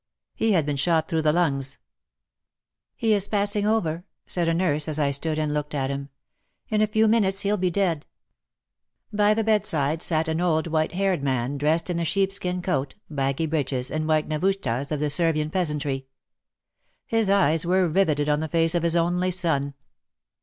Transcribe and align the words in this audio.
He 0.33 0.53
had 0.53 0.65
been 0.65 0.77
shot 0.77 1.07
through 1.07 1.21
the 1.21 1.31
lungs. 1.31 1.77
'* 2.35 2.65
He 2.95 3.13
is 3.13 3.27
passing 3.27 3.67
over," 3.67 4.03
said 4.25 4.47
a 4.47 4.53
nurse 4.55 4.87
as 4.87 4.97
I 4.97 5.11
stood 5.11 5.37
and 5.37 5.53
looked 5.53 5.75
at 5.75 5.91
him. 5.91 6.09
'* 6.39 6.69
In 6.71 6.81
a 6.81 6.87
few 6.87 7.07
minutes 7.07 7.41
he'll 7.41 7.55
be 7.55 7.69
dead." 7.69 8.07
By 9.13 9.35
the 9.35 9.43
bedside 9.43 10.01
sat 10.01 10.27
an 10.27 10.41
old 10.41 10.65
24 10.65 10.71
WAR 10.71 10.71
AND 10.71 10.71
WOMEN 10.71 10.73
white 10.73 10.91
haired 10.97 11.23
man, 11.51 11.57
dressed 11.59 11.89
in 11.91 11.97
the 11.97 12.05
sheepskin 12.05 12.63
coat, 12.63 12.95
baggy 13.11 13.45
breeches 13.45 13.91
and 13.91 14.07
white 14.07 14.27
navushtas 14.27 14.91
of 14.91 14.99
the 14.99 15.11
Servian 15.11 15.51
peasantry. 15.51 16.07
His 17.05 17.29
eyes 17.29 17.63
were 17.63 17.87
riveted 17.87 18.27
on 18.27 18.39
the 18.39 18.47
face 18.47 18.73
of 18.73 18.81
his 18.81 18.95
only 18.95 19.29
son. 19.29 19.75